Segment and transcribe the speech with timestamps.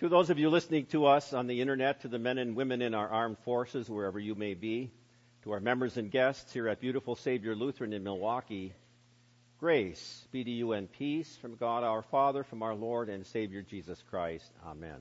[0.00, 2.82] To those of you listening to us on the internet, to the men and women
[2.82, 4.90] in our armed forces, wherever you may be,
[5.42, 8.74] to our members and guests here at Beautiful Savior Lutheran in Milwaukee,
[9.58, 13.62] grace be to you and peace from God our Father, from our Lord and Savior
[13.62, 14.52] Jesus Christ.
[14.66, 14.98] Amen.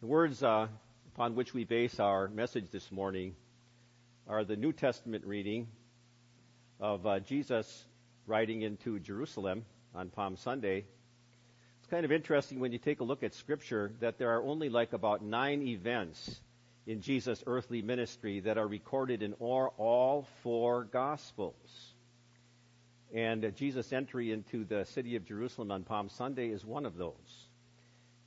[0.00, 0.68] The words uh,
[1.12, 3.36] upon which we base our message this morning
[4.26, 5.68] are the New Testament reading
[6.80, 7.84] of uh, Jesus
[8.26, 10.84] riding into Jerusalem on Palm Sunday.
[11.78, 14.68] It's kind of interesting when you take a look at Scripture that there are only
[14.68, 16.40] like about nine events
[16.86, 21.94] in Jesus' earthly ministry that are recorded in all, four Gospels.
[23.14, 26.96] And uh, Jesus' entry into the city of Jerusalem on Palm Sunday is one of
[26.96, 27.48] those.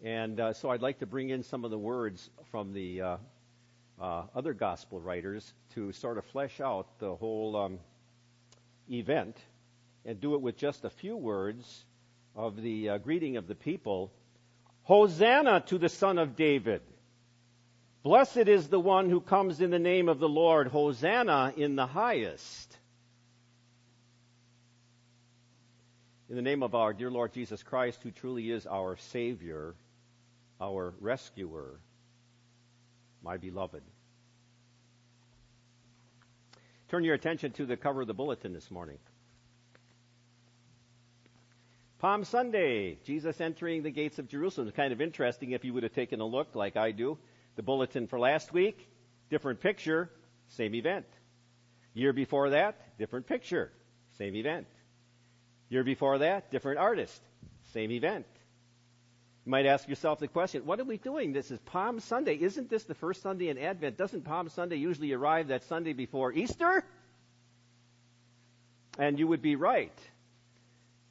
[0.01, 3.17] And uh, so I'd like to bring in some of the words from the uh,
[3.99, 7.79] uh other Gospel writers to sort of flesh out the whole um,
[8.89, 9.35] event
[10.07, 11.85] and do it with just a few words
[12.33, 14.11] of the uh, greeting of the people.
[14.83, 16.81] Hosanna to the Son of David.
[18.03, 20.67] Blessed is the one who comes in the name of the Lord.
[20.69, 22.77] Hosanna in the highest.
[26.29, 29.75] In the name of our dear Lord Jesus Christ, who truly is our Savior,
[30.61, 31.81] our rescuer,
[33.21, 33.83] my beloved.
[36.87, 38.97] Turn your attention to the cover of the bulletin this morning.
[41.99, 44.67] Palm Sunday, Jesus entering the gates of Jerusalem.
[44.67, 47.17] It's kind of interesting if you would have taken a look, like I do.
[47.55, 48.87] The bulletin for last week,
[49.31, 50.11] different picture,
[50.49, 51.07] same event.
[51.95, 53.71] Year before that, different picture,
[54.19, 54.67] same event.
[55.69, 57.19] Year before that, different artist,
[57.73, 58.27] same event.
[59.47, 61.33] You might ask yourself the question, what are we doing?
[61.33, 62.35] This is Palm Sunday.
[62.39, 63.97] Isn't this the first Sunday in Advent?
[63.97, 66.83] Doesn't Palm Sunday usually arrive that Sunday before Easter?
[68.99, 69.97] And you would be right.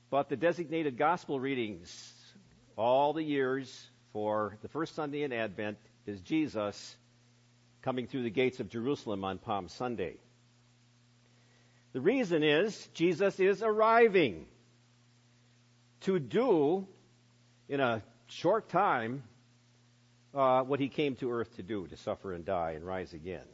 [0.08, 2.12] But the designated gospel readings
[2.76, 6.96] all the years for the first Sunday in Advent is Jesus
[7.82, 10.16] coming through the gates of Jerusalem on Palm Sunday.
[11.92, 14.46] The reason is Jesus is arriving
[16.02, 16.86] to do
[17.68, 19.24] in a short time
[20.34, 23.46] uh, what he came to earth to do, to suffer and die and rise again.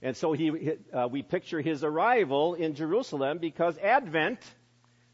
[0.00, 4.38] And so he, uh, we picture his arrival in Jerusalem because Advent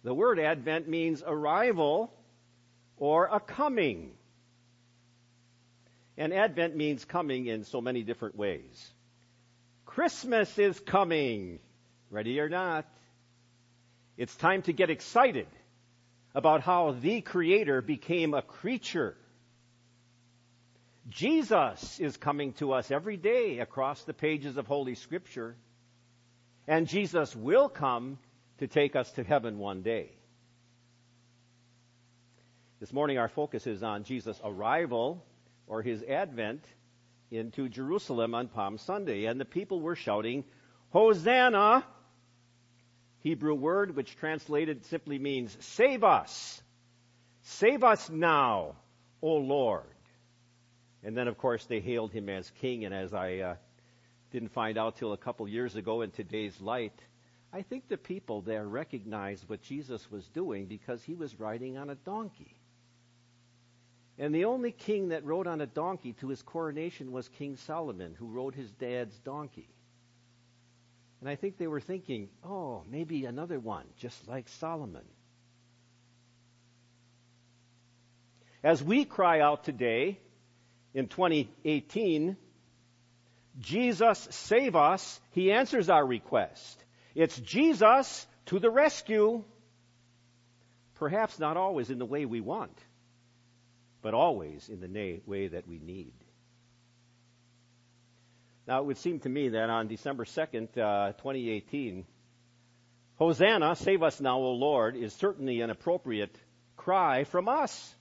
[0.07, 2.13] the word Advent means arrival
[2.97, 4.13] or a coming.
[6.17, 8.89] And Advent means coming in so many different ways.
[9.85, 11.59] Christmas is coming.
[12.09, 12.87] Ready or not.
[14.17, 15.49] It's time to get excited
[16.37, 19.17] about how the Creator became a creature.
[21.09, 25.57] Jesus is coming to us every day across the pages of Holy Scripture.
[26.69, 28.19] And Jesus will come
[28.59, 30.11] to take us to heaven one day.
[32.81, 35.25] This morning, our focus is on Jesus' arrival
[35.67, 36.63] or his advent
[37.31, 39.25] into Jerusalem on Palm Sunday.
[39.25, 40.45] And the people were shouting,
[40.91, 41.85] Hosanna!
[43.21, 46.63] Hebrew word which translated simply means save us.
[47.43, 48.77] Save us now,
[49.23, 49.83] O Lord.
[51.03, 52.85] And then, of course, they hailed him as king.
[52.85, 53.55] And as I uh,
[54.33, 56.99] didn't find out till a couple years ago in today's light,
[57.57, 61.89] I think the people there recognized what Jesus was doing because he was riding on
[61.89, 62.55] a donkey.
[64.19, 68.15] And the only king that rode on a donkey to his coronation was King Solomon,
[68.15, 69.71] who rode his dad's donkey.
[71.23, 75.07] And I think they were thinking, oh, maybe another one, just like Solomon.
[78.63, 80.21] As we cry out today
[80.93, 82.37] in 2018,
[83.61, 86.83] Jesus, save us, he answers our request.
[87.17, 89.43] It's Jesus to the rescue.
[90.97, 92.79] Perhaps not always in the way we want,
[94.03, 96.13] but always in the way that we need.
[98.69, 102.05] Now, it would seem to me that on December 2nd, uh, 2018,
[103.17, 106.37] Hosanna, save us now, O Lord, is certainly an appropriate
[106.77, 107.95] cry from us.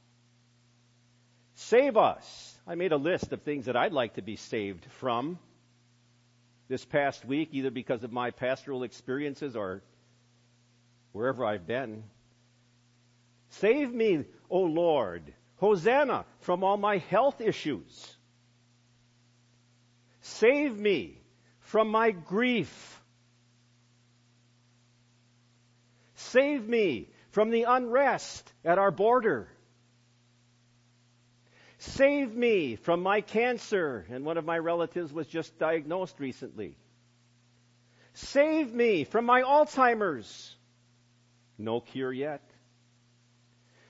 [1.53, 2.59] Save us.
[2.67, 5.39] I made a list of things that I'd like to be saved from
[6.67, 9.81] this past week, either because of my pastoral experiences or
[11.11, 12.03] wherever I've been.
[13.49, 15.33] Save me, O Lord.
[15.57, 18.17] Hosanna from all my health issues.
[20.21, 21.21] Save me
[21.61, 23.01] from my grief.
[26.15, 29.47] Save me from the unrest at our border.
[31.89, 34.05] Save me from my cancer.
[34.09, 36.77] And one of my relatives was just diagnosed recently.
[38.13, 40.55] Save me from my Alzheimer's.
[41.57, 42.41] No cure yet.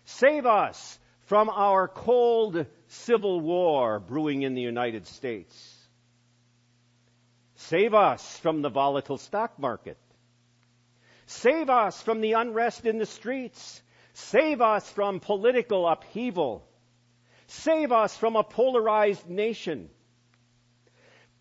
[0.05, 5.73] Save us from our cold civil war brewing in the United States.
[7.55, 9.97] Save us from the volatile stock market.
[11.25, 13.81] Save us from the unrest in the streets.
[14.13, 16.67] Save us from political upheaval.
[17.47, 19.89] Save us from a polarized nation.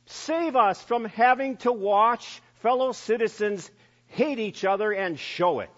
[0.06, 3.70] Save us from having to watch fellow citizens
[4.06, 5.70] hate each other and show it.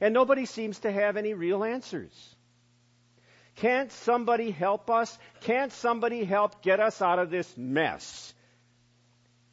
[0.00, 2.36] And nobody seems to have any real answers.
[3.56, 5.18] Can't somebody help us?
[5.42, 8.32] Can't somebody help get us out of this mess?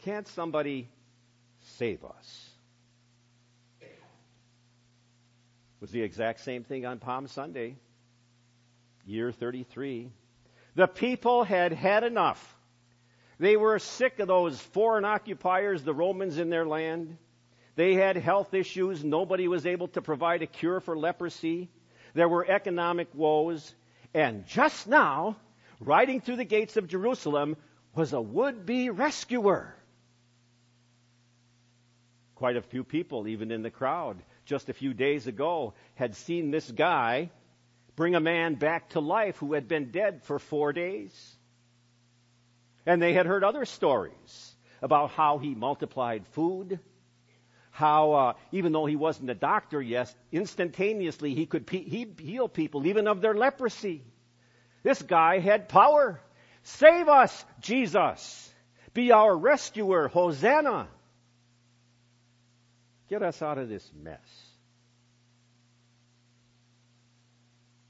[0.03, 0.89] Can't somebody
[1.77, 2.49] save us?
[3.81, 3.99] It
[5.79, 7.75] was the exact same thing on Palm Sunday,
[9.05, 10.11] year 33.
[10.75, 12.55] The people had had enough.
[13.39, 17.17] They were sick of those foreign occupiers, the Romans in their land.
[17.75, 19.03] They had health issues.
[19.03, 21.69] Nobody was able to provide a cure for leprosy.
[22.15, 23.75] There were economic woes.
[24.13, 25.37] And just now,
[25.79, 27.55] riding through the gates of Jerusalem
[27.93, 29.75] was a would-be rescuer.
[32.33, 36.49] Quite a few people, even in the crowd, just a few days ago, had seen
[36.49, 37.29] this guy
[37.95, 41.35] bring a man back to life who had been dead for four days.
[42.85, 46.79] And they had heard other stories about how he multiplied food,
[47.71, 52.47] how uh, even though he wasn't a doctor yes, instantaneously he could pe- he heal
[52.47, 54.03] people even of their leprosy.
[54.81, 56.21] This guy had power.
[56.63, 58.53] Save us, Jesus.
[58.93, 60.87] Be our rescuer, Hosanna.
[63.09, 64.19] Get us out of this mess.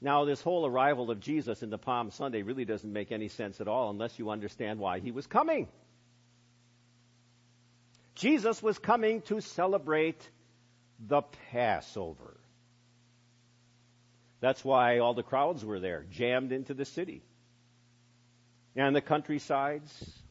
[0.00, 3.60] Now, this whole arrival of Jesus in the Palm Sunday really doesn't make any sense
[3.60, 5.66] at all unless you understand why he was coming.
[8.14, 10.28] Jesus was coming to celebrate
[11.00, 12.36] the Passover.
[14.40, 17.22] That's why all the crowds were there, jammed into the city.
[18.76, 20.22] And the countrysides.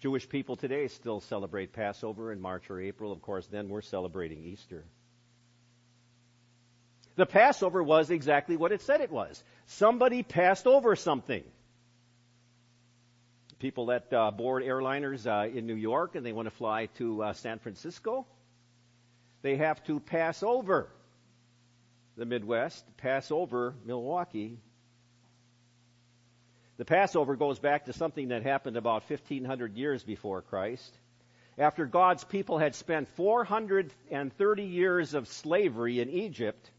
[0.00, 3.12] Jewish people today still celebrate Passover in March or April.
[3.12, 4.84] Of course, then we're celebrating Easter.
[7.16, 9.42] The Passover was exactly what it said it was.
[9.66, 11.42] Somebody passed over something
[13.58, 17.22] people that uh, board airliners uh, in New York and they want to fly to
[17.22, 18.26] uh, San Francisco,
[19.42, 20.88] they have to pass over
[22.16, 24.58] the Midwest, pass over Milwaukee.
[26.78, 30.96] The Passover goes back to something that happened about 1500 years before Christ.
[31.58, 36.70] After God's people had spent 430 years of slavery in Egypt,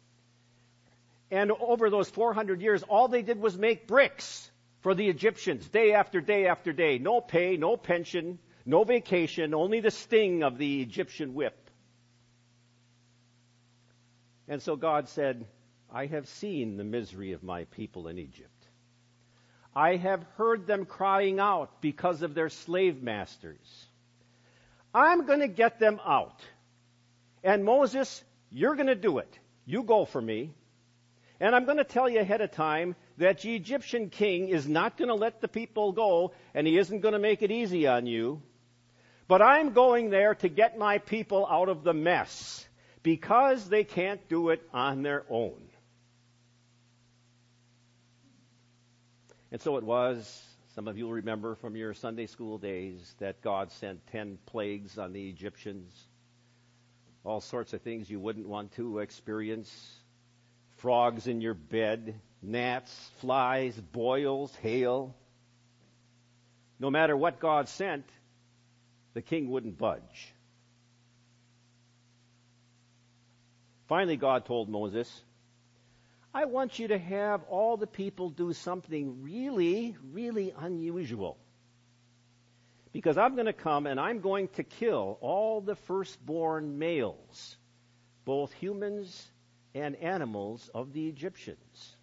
[1.30, 4.50] and over those 400 years, all they did was make bricks
[4.80, 6.98] for the Egyptians day after day after day.
[6.98, 11.69] No pay, no pension, no vacation, only the sting of the Egyptian whip.
[14.48, 15.45] And so God said,
[15.92, 18.59] I have seen the misery of my people in Egypt.
[19.75, 23.86] I have heard them crying out because of their slave masters.
[24.94, 26.42] I'm going to get them out.
[27.44, 29.39] And Moses, you're going to do it.
[29.66, 30.54] You go for me.
[31.39, 34.98] And I'm going to tell you ahead of time that the Egyptian king is not
[34.98, 38.06] going to let the people go and he isn't going to make it easy on
[38.06, 38.42] you.
[39.27, 42.68] But I'm going there to get my people out of the mess
[43.04, 45.69] because they can't do it on their own.
[49.52, 50.44] And so it was,
[50.76, 54.98] some of you will remember from your Sunday school days, that God sent ten plagues
[54.98, 55.92] on the Egyptians.
[57.24, 59.70] All sorts of things you wouldn't want to experience.
[60.78, 65.16] Frogs in your bed, gnats, flies, boils, hail.
[66.80, 68.06] No matter what God sent,
[69.14, 70.34] the king wouldn't budge.
[73.88, 75.24] Finally, God told Moses,
[76.33, 81.38] I want you to have all the people do something really, really unusual.
[82.92, 87.57] Because I'm going to come and I'm going to kill all the firstborn males,
[88.26, 89.28] both humans
[89.74, 91.95] and animals of the Egyptians.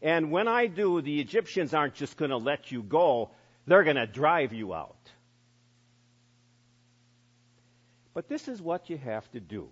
[0.00, 3.30] And when I do, the Egyptians aren't just going to let you go,
[3.66, 4.96] they're going to drive you out.
[8.14, 9.68] But this is what you have to do.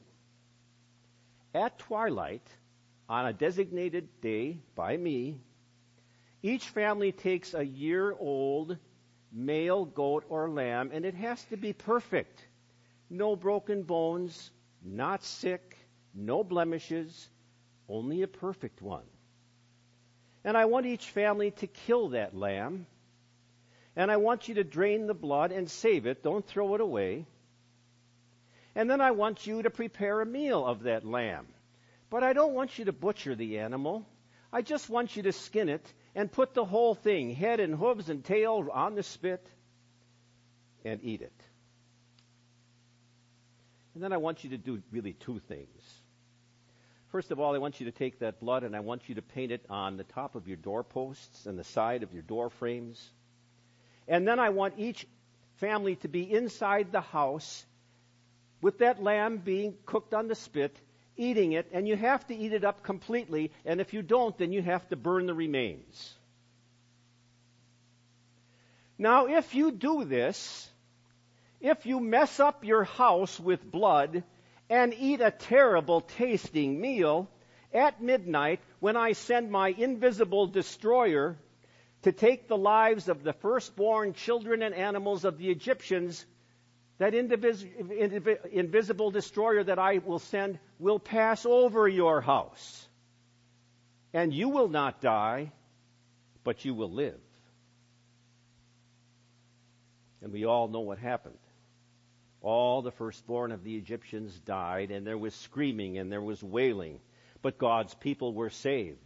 [1.54, 2.46] At twilight,
[3.08, 5.38] on a designated day by me,
[6.42, 8.76] each family takes a year old
[9.32, 12.46] male goat or lamb, and it has to be perfect.
[13.10, 14.50] No broken bones,
[14.82, 15.76] not sick,
[16.14, 17.28] no blemishes,
[17.88, 19.04] only a perfect one.
[20.44, 22.86] And I want each family to kill that lamb.
[23.96, 26.22] And I want you to drain the blood and save it.
[26.22, 27.26] Don't throw it away.
[28.74, 31.46] And then I want you to prepare a meal of that lamb.
[32.10, 34.06] But I don't want you to butcher the animal.
[34.52, 35.84] I just want you to skin it
[36.14, 39.46] and put the whole thing, head and hooves and tail, on the spit
[40.84, 41.32] and eat it.
[43.94, 45.82] And then I want you to do really two things.
[47.08, 49.22] First of all, I want you to take that blood and I want you to
[49.22, 53.02] paint it on the top of your doorposts and the side of your door frames.
[54.06, 55.06] And then I want each
[55.56, 57.64] family to be inside the house
[58.60, 60.76] with that lamb being cooked on the spit,
[61.16, 64.52] eating it, and you have to eat it up completely, and if you don't, then
[64.52, 66.14] you have to burn the remains.
[68.98, 70.70] Now, if you do this,
[71.60, 74.24] if you mess up your house with blood
[74.70, 77.28] and eat a terrible tasting meal,
[77.72, 81.36] at midnight, when I send my invisible destroyer
[82.02, 86.24] to take the lives of the firstborn children and animals of the Egyptians,
[86.98, 92.88] that invisible destroyer that I will send will pass over your house.
[94.14, 95.52] And you will not die,
[96.42, 97.20] but you will live.
[100.22, 101.38] And we all know what happened.
[102.40, 107.00] All the firstborn of the Egyptians died, and there was screaming and there was wailing,
[107.42, 108.98] but God's people were saved.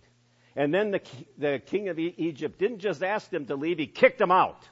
[0.55, 1.01] And then the,
[1.39, 4.69] the king of Egypt didn't just ask them to leave, he kicked them out.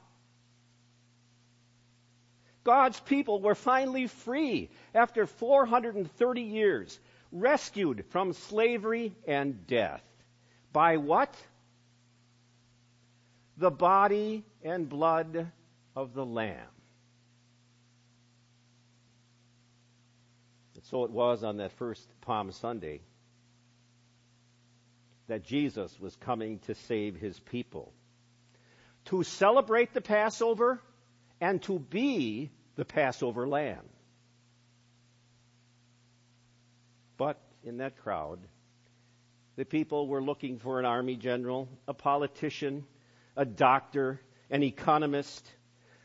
[2.63, 6.99] God's people were finally free after 430 years,
[7.31, 10.03] rescued from slavery and death.
[10.73, 11.33] By what?
[13.57, 15.51] The body and blood
[15.95, 16.67] of the Lamb.
[20.75, 23.01] And so it was on that first Palm Sunday
[25.27, 27.93] that Jesus was coming to save his people.
[29.05, 30.81] To celebrate the Passover
[31.41, 33.85] and to be the Passover lamb.
[37.17, 38.39] But in that crowd,
[39.55, 42.85] the people were looking for an army general, a politician,
[43.35, 45.49] a doctor, an economist.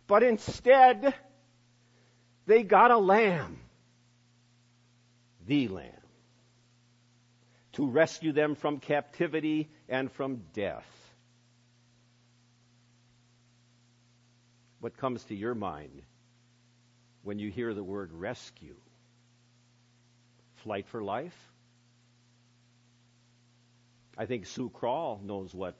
[0.06, 1.14] But instead,
[2.46, 3.58] they got a lamb.
[5.46, 5.92] The lamb
[7.74, 10.86] to rescue them from captivity and from death.
[14.84, 16.02] What comes to your mind
[17.22, 18.76] when you hear the word rescue?
[20.56, 21.52] Flight for life?
[24.18, 25.74] I think Sue Crawl knows what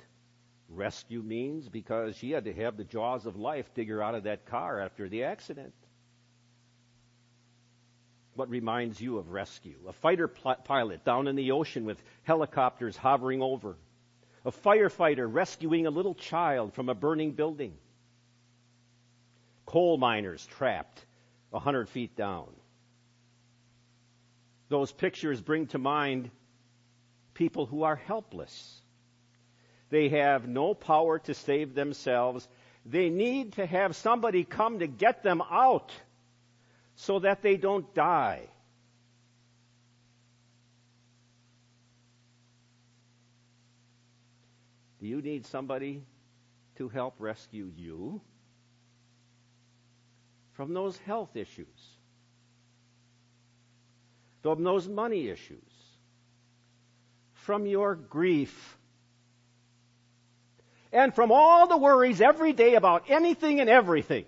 [0.71, 4.23] rescue means because she had to have the jaws of life dig her out of
[4.23, 5.75] that car after the accident
[8.37, 9.77] what reminds you of rescue?
[9.87, 13.77] A fighter pl- pilot down in the ocean with helicopters hovering over.
[14.47, 17.77] A firefighter rescuing a little child from a burning building.
[19.75, 21.05] Coal miners trapped
[21.53, 22.47] a hundred feet down.
[24.69, 26.31] Those pictures bring to mind
[27.35, 28.81] people who are helpless.
[29.91, 32.49] They have no power to save themselves.
[32.87, 35.91] They need to have somebody come to get them out
[36.95, 38.43] so that they don't die.
[45.01, 46.05] Do you need somebody
[46.77, 48.21] to help rescue you
[50.55, 51.67] from those health issues,
[54.43, 55.59] from those money issues,
[57.35, 58.77] from your grief,
[60.93, 64.25] and from all the worries every day about anything and everything?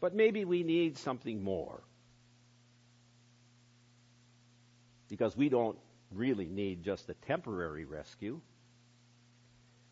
[0.00, 1.80] But maybe we need something more.
[5.08, 5.78] Because we don't
[6.10, 8.40] really need just a temporary rescue.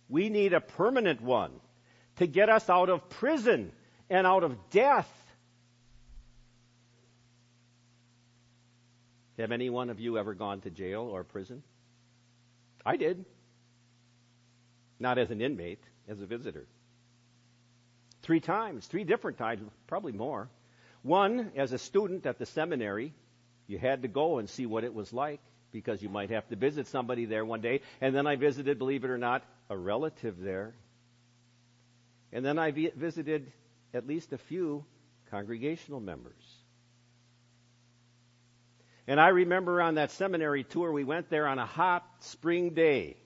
[0.08, 1.52] We need a permanent one
[2.20, 3.72] to get us out of prison
[4.10, 5.10] and out of death.
[9.38, 11.62] Have any one of you ever gone to jail or prison?
[12.84, 13.24] I did.
[14.98, 16.66] Not as an inmate, as a visitor.
[18.20, 20.50] Three times, three different times, probably more.
[21.00, 23.14] One, as a student at the seminary,
[23.66, 25.40] you had to go and see what it was like
[25.72, 27.80] because you might have to visit somebody there one day.
[28.02, 30.74] And then I visited, believe it or not, a relative there.
[32.32, 33.52] And then I visited
[33.92, 34.84] at least a few
[35.30, 36.44] congregational members.
[39.06, 43.16] And I remember on that seminary tour, we went there on a hot spring day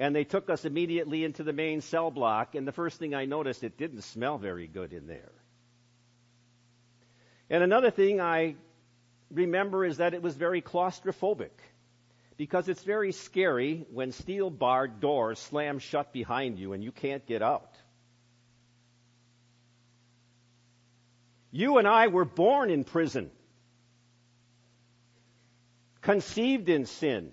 [0.00, 3.26] and they took us immediately into the main cell block, and the first thing I
[3.26, 5.30] noticed, it didn't smell very good in there.
[7.50, 8.54] And another thing I
[9.30, 11.50] remember is that it was very claustrophobic,
[12.38, 17.26] because it's very scary when steel barred doors slam shut behind you and you can't
[17.26, 17.74] get out.
[21.52, 23.30] You and I were born in prison,
[26.00, 27.32] conceived in sin.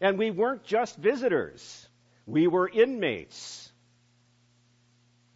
[0.00, 1.88] And we weren't just visitors.
[2.26, 3.70] We were inmates.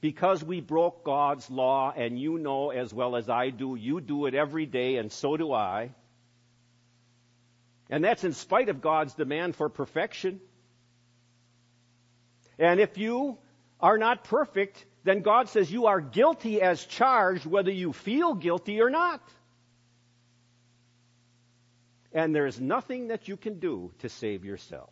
[0.00, 4.26] Because we broke God's law, and you know as well as I do, you do
[4.26, 5.90] it every day, and so do I.
[7.88, 10.40] And that's in spite of God's demand for perfection.
[12.58, 13.38] And if you
[13.80, 18.80] are not perfect, then God says you are guilty as charged, whether you feel guilty
[18.80, 19.22] or not.
[22.12, 24.90] And there is nothing that you can do to save yourself.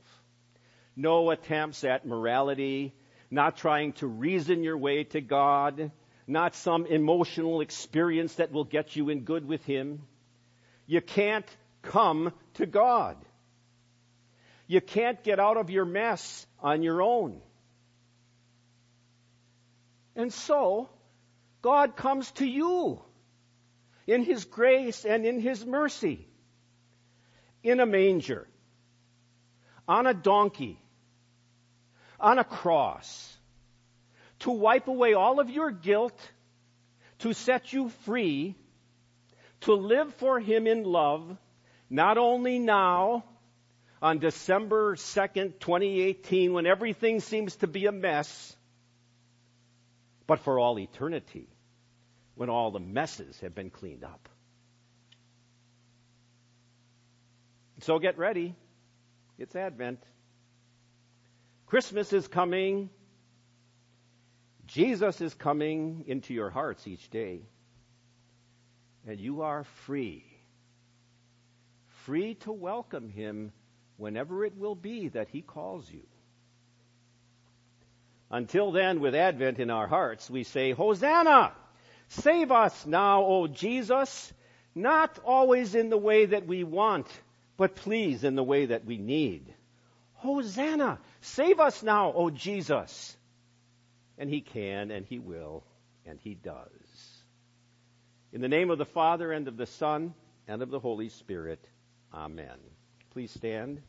[0.95, 2.95] No attempts at morality,
[3.29, 5.91] not trying to reason your way to God,
[6.29, 10.03] not some emotional experience that will get you in good with Him.
[10.87, 11.49] You can't
[11.83, 13.17] come to God.
[14.69, 17.41] You can't get out of your mess on your own.
[20.17, 20.89] And so,
[21.63, 23.01] God comes to you
[24.07, 26.27] in His grace and in His mercy.
[27.63, 28.47] In a manger,
[29.89, 30.79] on a donkey,
[32.21, 33.35] on a cross,
[34.41, 36.19] to wipe away all of your guilt,
[37.21, 38.55] to set you free,
[39.63, 41.39] to live for Him in love,
[41.89, 43.25] not only now,
[44.03, 48.55] on December 2nd, 2018, when everything seems to be a mess,
[50.27, 51.49] but for all eternity
[52.35, 54.29] when all the messes have been cleaned up.
[57.81, 58.55] So get ready.
[59.39, 60.03] It's Advent.
[61.67, 62.89] Christmas is coming.
[64.67, 67.43] Jesus is coming into your hearts each day.
[69.07, 70.25] And you are free.
[72.05, 73.53] Free to welcome him
[73.97, 76.07] whenever it will be that he calls you.
[78.35, 81.53] Until then, with Advent in our hearts, we say, Hosanna!
[82.09, 84.33] Save us now, O Jesus,
[84.75, 87.07] not always in the way that we want,
[87.57, 89.55] but please in the way that we need.
[90.15, 90.99] Hosanna!
[91.21, 93.17] Save us now, O Jesus!
[94.19, 95.63] And He can, and He will,
[96.05, 97.23] and He does.
[98.33, 100.13] In the name of the Father, and of the Son,
[100.49, 101.65] and of the Holy Spirit,
[102.13, 102.59] Amen.
[103.13, 103.81] Please stand.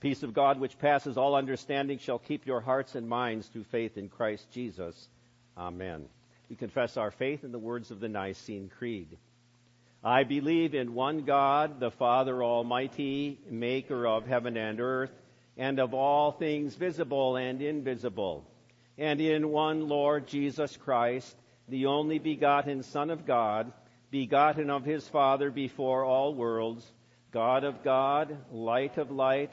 [0.00, 3.96] Peace of God, which passes all understanding, shall keep your hearts and minds through faith
[3.96, 5.08] in Christ Jesus.
[5.56, 6.06] Amen.
[6.48, 9.08] We confess our faith in the words of the Nicene Creed.
[10.04, 15.10] I believe in one God, the Father Almighty, maker of heaven and earth,
[15.56, 18.44] and of all things visible and invisible,
[18.96, 21.36] and in one Lord Jesus Christ,
[21.68, 23.72] the only begotten Son of God,
[24.12, 26.88] begotten of his Father before all worlds,
[27.32, 29.52] God of God, light of light,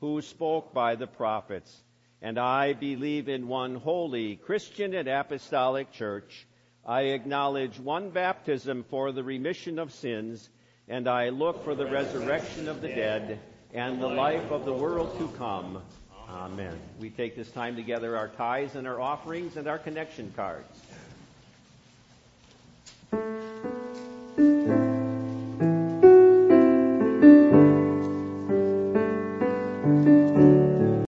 [0.00, 1.74] who spoke by the prophets.
[2.20, 6.46] And I believe in one holy Christian and apostolic church.
[6.84, 10.48] I acknowledge one baptism for the remission of sins,
[10.88, 13.40] and I look for the resurrection of the dead
[13.74, 15.82] and the life of the world to come.
[16.28, 16.78] Amen.
[16.98, 20.80] We take this time together, our tithes and our offerings and our connection cards.